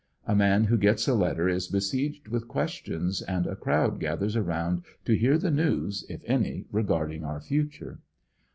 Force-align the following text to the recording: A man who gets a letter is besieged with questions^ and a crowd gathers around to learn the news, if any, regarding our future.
A 0.25 0.35
man 0.35 0.63
who 0.63 0.79
gets 0.79 1.07
a 1.07 1.13
letter 1.13 1.47
is 1.47 1.67
besieged 1.67 2.27
with 2.27 2.47
questions^ 2.47 3.21
and 3.27 3.45
a 3.45 3.55
crowd 3.55 3.99
gathers 3.99 4.35
around 4.35 4.81
to 5.05 5.13
learn 5.15 5.39
the 5.41 5.51
news, 5.51 6.07
if 6.09 6.23
any, 6.25 6.65
regarding 6.71 7.23
our 7.23 7.39
future. 7.39 7.99